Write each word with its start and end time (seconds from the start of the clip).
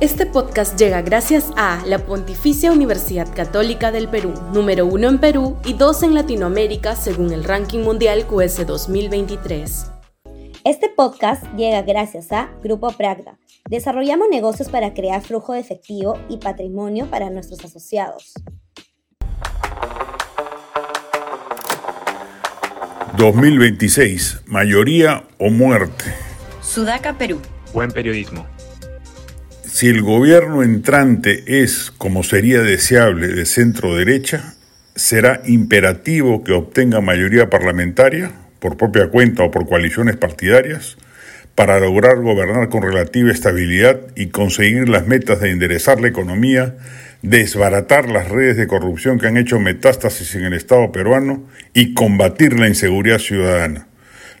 Este 0.00 0.24
podcast 0.24 0.78
llega 0.78 1.02
gracias 1.02 1.52
a 1.58 1.84
la 1.84 1.98
Pontificia 1.98 2.72
Universidad 2.72 3.28
Católica 3.34 3.92
del 3.92 4.08
Perú, 4.08 4.32
número 4.50 4.86
uno 4.86 5.10
en 5.10 5.18
Perú 5.18 5.58
y 5.62 5.74
dos 5.74 6.02
en 6.02 6.14
Latinoamérica 6.14 6.96
según 6.96 7.34
el 7.34 7.44
ranking 7.44 7.80
mundial 7.80 8.26
QS 8.26 8.66
2023. 8.66 9.92
Este 10.64 10.88
podcast 10.88 11.44
llega 11.54 11.82
gracias 11.82 12.32
a 12.32 12.48
Grupo 12.62 12.90
Pragda. 12.92 13.38
Desarrollamos 13.68 14.28
negocios 14.30 14.70
para 14.70 14.94
crear 14.94 15.20
flujo 15.20 15.52
de 15.52 15.60
efectivo 15.60 16.18
y 16.30 16.38
patrimonio 16.38 17.04
para 17.10 17.28
nuestros 17.28 17.62
asociados. 17.62 18.32
2026, 23.18 24.44
mayoría 24.46 25.24
o 25.38 25.50
muerte. 25.50 26.04
Sudaca, 26.62 27.18
Perú. 27.18 27.38
Buen 27.74 27.90
periodismo. 27.90 28.46
Si 29.72 29.86
el 29.86 30.02
gobierno 30.02 30.62
entrante 30.64 31.62
es, 31.62 31.92
como 31.96 32.22
sería 32.24 32.60
deseable, 32.60 33.28
de 33.28 33.46
centro 33.46 33.94
derecha, 33.94 34.54
será 34.96 35.40
imperativo 35.46 36.42
que 36.42 36.52
obtenga 36.52 37.00
mayoría 37.00 37.48
parlamentaria, 37.48 38.32
por 38.58 38.76
propia 38.76 39.08
cuenta 39.08 39.44
o 39.44 39.50
por 39.50 39.68
coaliciones 39.68 40.16
partidarias, 40.16 40.98
para 41.54 41.78
lograr 41.78 42.16
gobernar 42.20 42.68
con 42.68 42.82
relativa 42.82 43.30
estabilidad 43.30 44.00
y 44.16 44.26
conseguir 44.26 44.88
las 44.88 45.06
metas 45.06 45.40
de 45.40 45.50
enderezar 45.50 46.00
la 46.00 46.08
economía, 46.08 46.76
desbaratar 47.22 48.08
las 48.10 48.28
redes 48.28 48.56
de 48.56 48.66
corrupción 48.66 49.18
que 49.18 49.28
han 49.28 49.36
hecho 49.36 49.60
metástasis 49.60 50.34
en 50.34 50.44
el 50.44 50.52
Estado 50.52 50.90
peruano 50.90 51.48
y 51.74 51.94
combatir 51.94 52.58
la 52.58 52.68
inseguridad 52.68 53.18
ciudadana 53.18 53.89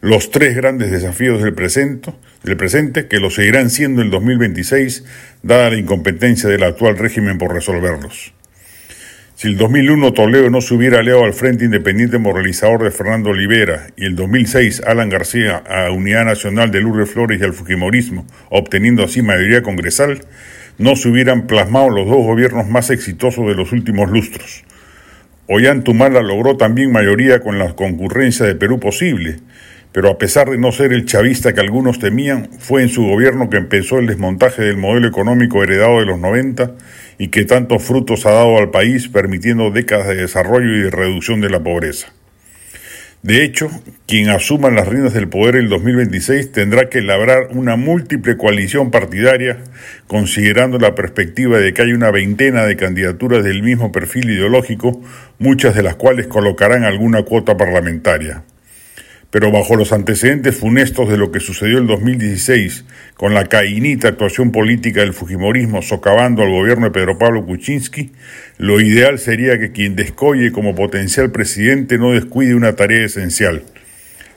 los 0.00 0.30
tres 0.30 0.56
grandes 0.56 0.90
desafíos 0.90 1.42
del 1.42 1.52
presente, 1.52 2.12
del 2.42 2.56
presente 2.56 3.06
que 3.06 3.20
lo 3.20 3.30
seguirán 3.30 3.68
siendo 3.68 4.00
en 4.00 4.10
2026, 4.10 5.04
dada 5.42 5.70
la 5.70 5.76
incompetencia 5.76 6.48
del 6.48 6.62
actual 6.62 6.96
régimen 6.96 7.36
por 7.36 7.52
resolverlos. 7.52 8.32
Si 9.34 9.48
el 9.48 9.56
2001 9.56 10.12
Toledo 10.12 10.50
no 10.50 10.60
se 10.60 10.74
hubiera 10.74 10.98
aliado 10.98 11.24
al 11.24 11.32
Frente 11.32 11.64
Independiente 11.64 12.18
Moralizador 12.18 12.82
de 12.84 12.90
Fernando 12.90 13.30
Olivera 13.30 13.86
y 13.96 14.04
el 14.04 14.14
2006 14.14 14.82
Alan 14.86 15.08
García 15.08 15.62
a 15.66 15.90
Unidad 15.90 16.26
Nacional 16.26 16.70
de 16.70 16.80
Lourdes 16.80 17.10
Flores 17.10 17.40
y 17.40 17.44
al 17.44 17.54
Fujimorismo, 17.54 18.26
obteniendo 18.50 19.02
así 19.02 19.22
mayoría 19.22 19.62
congresal, 19.62 20.20
no 20.76 20.96
se 20.96 21.08
hubieran 21.08 21.46
plasmado 21.46 21.90
los 21.90 22.06
dos 22.06 22.24
gobiernos 22.24 22.68
más 22.68 22.90
exitosos 22.90 23.46
de 23.46 23.54
los 23.54 23.72
últimos 23.72 24.10
lustros. 24.10 24.64
Ollantumala 25.46 26.22
logró 26.22 26.56
también 26.56 26.92
mayoría 26.92 27.40
con 27.40 27.58
la 27.58 27.74
concurrencia 27.74 28.46
de 28.46 28.54
Perú 28.54 28.78
posible, 28.78 29.38
pero 29.92 30.08
a 30.08 30.18
pesar 30.18 30.48
de 30.50 30.58
no 30.58 30.70
ser 30.72 30.92
el 30.92 31.04
chavista 31.04 31.52
que 31.52 31.60
algunos 31.60 31.98
temían, 31.98 32.48
fue 32.58 32.82
en 32.82 32.88
su 32.88 33.04
gobierno 33.04 33.50
que 33.50 33.56
empezó 33.56 33.98
el 33.98 34.06
desmontaje 34.06 34.62
del 34.62 34.76
modelo 34.76 35.08
económico 35.08 35.62
heredado 35.62 35.98
de 35.98 36.06
los 36.06 36.18
90 36.18 36.74
y 37.18 37.28
que 37.28 37.44
tantos 37.44 37.82
frutos 37.82 38.24
ha 38.24 38.30
dado 38.30 38.58
al 38.58 38.70
país, 38.70 39.08
permitiendo 39.08 39.70
décadas 39.70 40.08
de 40.08 40.16
desarrollo 40.16 40.76
y 40.76 40.82
de 40.82 40.90
reducción 40.90 41.40
de 41.40 41.50
la 41.50 41.60
pobreza. 41.60 42.12
De 43.22 43.44
hecho, 43.44 43.68
quien 44.06 44.30
asuma 44.30 44.70
las 44.70 44.88
riendas 44.88 45.12
del 45.12 45.28
poder 45.28 45.56
el 45.56 45.68
2026 45.68 46.52
tendrá 46.52 46.88
que 46.88 47.02
labrar 47.02 47.48
una 47.50 47.76
múltiple 47.76 48.38
coalición 48.38 48.90
partidaria, 48.90 49.58
considerando 50.06 50.78
la 50.78 50.94
perspectiva 50.94 51.58
de 51.58 51.74
que 51.74 51.82
hay 51.82 51.92
una 51.92 52.10
veintena 52.10 52.64
de 52.64 52.76
candidaturas 52.76 53.44
del 53.44 53.62
mismo 53.62 53.92
perfil 53.92 54.30
ideológico, 54.30 55.02
muchas 55.38 55.74
de 55.74 55.82
las 55.82 55.96
cuales 55.96 56.28
colocarán 56.28 56.84
alguna 56.84 57.22
cuota 57.24 57.58
parlamentaria 57.58 58.44
pero 59.30 59.52
bajo 59.52 59.76
los 59.76 59.92
antecedentes 59.92 60.56
funestos 60.56 61.08
de 61.08 61.16
lo 61.16 61.30
que 61.30 61.38
sucedió 61.38 61.78
en 61.78 61.86
2016, 61.86 62.84
con 63.14 63.32
la 63.32 63.46
caínita 63.46 64.08
actuación 64.08 64.50
política 64.50 65.00
del 65.00 65.14
Fujimorismo 65.14 65.82
socavando 65.82 66.42
al 66.42 66.50
gobierno 66.50 66.86
de 66.86 66.92
Pedro 66.92 67.16
Pablo 67.16 67.46
Kuczynski, 67.46 68.10
lo 68.58 68.80
ideal 68.80 69.18
sería 69.18 69.58
que 69.58 69.70
quien 69.70 69.94
descolle 69.94 70.50
como 70.50 70.74
potencial 70.74 71.30
presidente 71.30 71.96
no 71.96 72.12
descuide 72.12 72.56
una 72.56 72.74
tarea 72.74 73.06
esencial. 73.06 73.62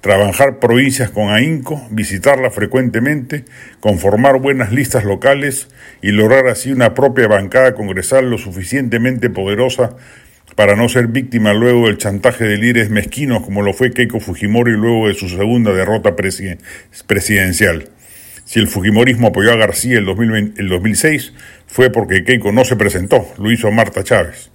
Trabajar 0.00 0.60
provincias 0.60 1.10
con 1.10 1.30
ahínco, 1.30 1.84
visitarlas 1.90 2.54
frecuentemente, 2.54 3.44
conformar 3.80 4.38
buenas 4.40 4.70
listas 4.70 5.04
locales 5.04 5.68
y 6.00 6.12
lograr 6.12 6.46
así 6.46 6.70
una 6.70 6.94
propia 6.94 7.26
bancada 7.26 7.74
congresal 7.74 8.30
lo 8.30 8.38
suficientemente 8.38 9.30
poderosa 9.30 9.96
para 10.54 10.76
no 10.76 10.88
ser 10.88 11.08
víctima 11.08 11.52
luego 11.52 11.86
del 11.86 11.98
chantaje 11.98 12.44
de 12.44 12.56
líderes 12.56 12.90
mezquinos 12.90 13.42
como 13.44 13.62
lo 13.62 13.74
fue 13.74 13.90
Keiko 13.90 14.20
Fujimori 14.20 14.72
luego 14.72 15.08
de 15.08 15.14
su 15.14 15.28
segunda 15.28 15.72
derrota 15.72 16.14
presidencial. 16.16 17.88
Si 18.44 18.60
el 18.60 18.68
Fujimorismo 18.68 19.28
apoyó 19.28 19.52
a 19.52 19.56
García 19.56 19.98
el, 19.98 20.08
el 20.56 20.68
2006 20.68 21.32
fue 21.66 21.90
porque 21.90 22.24
Keiko 22.24 22.52
no 22.52 22.64
se 22.64 22.76
presentó, 22.76 23.26
lo 23.38 23.50
hizo 23.50 23.70
Marta 23.72 24.04
Chávez. 24.04 24.50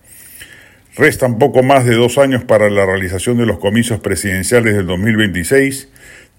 Restan 0.95 1.39
poco 1.39 1.63
más 1.63 1.85
de 1.85 1.95
dos 1.95 2.17
años 2.17 2.43
para 2.43 2.69
la 2.69 2.85
realización 2.85 3.37
de 3.37 3.45
los 3.45 3.59
comicios 3.59 3.99
presidenciales 3.99 4.75
del 4.75 4.87
2026 4.87 5.89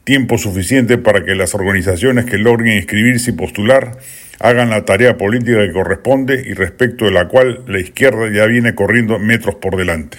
tiempo 0.04 0.38
suficiente 0.38 0.98
para 0.98 1.24
que 1.24 1.34
las 1.34 1.54
organizaciones 1.54 2.24
que 2.24 2.38
logren 2.38 2.76
inscribirse 2.76 3.30
y 3.30 3.34
postular 3.34 3.98
hagan 4.40 4.70
la 4.70 4.84
tarea 4.84 5.16
política 5.16 5.58
que 5.58 5.72
corresponde 5.72 6.42
y 6.46 6.54
respecto 6.54 7.04
de 7.04 7.12
la 7.12 7.28
cual 7.28 7.62
la 7.66 7.78
izquierda 7.78 8.30
ya 8.32 8.46
viene 8.46 8.74
corriendo 8.74 9.18
metros 9.18 9.54
por 9.56 9.76
delante. 9.76 10.18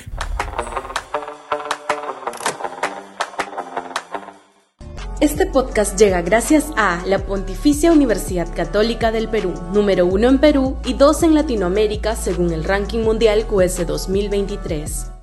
Este 5.20 5.46
podcast 5.46 5.98
llega 5.98 6.22
gracias 6.22 6.72
a 6.76 7.02
la 7.06 7.20
Pontificia 7.20 7.94
Universidad 7.94 8.54
Católica 8.54 9.10
del 9.12 9.30
Perú, 9.30 9.54
número 9.74 10.06
uno 10.06 10.28
en 10.28 10.38
Perú 10.38 10.78
y 10.84 10.96
dos 10.96 11.24
en 11.24 11.34
Latinoamérica 11.34 12.18
según 12.18 12.52
el 12.52 12.66
ranking 12.66 13.00
mundial 13.00 13.46
QS 13.48 13.88
2023. 13.88 15.23